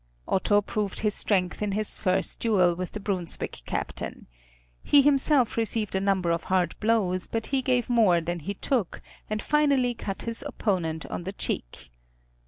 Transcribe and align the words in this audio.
Otto 0.27 0.61
proved 0.63 1.01
his 1.01 1.13
strength 1.13 1.61
in 1.61 1.69
this 1.75 1.99
first 1.99 2.39
duel 2.39 2.73
with 2.75 2.93
the 2.93 2.99
Brunswick 2.99 3.61
captain. 3.67 4.25
He 4.83 5.03
himself 5.03 5.57
received 5.57 5.93
a 5.93 5.99
number 6.01 6.31
of 6.31 6.45
hard 6.45 6.73
blows, 6.79 7.27
but 7.27 7.45
he 7.53 7.61
gave 7.61 7.87
more 7.87 8.19
than 8.19 8.39
he 8.39 8.55
took, 8.55 9.03
and 9.29 9.43
finally 9.43 9.93
cut 9.93 10.23
his 10.23 10.41
opponent 10.47 11.05
on 11.05 11.21
the 11.21 11.33
cheek. 11.33 11.91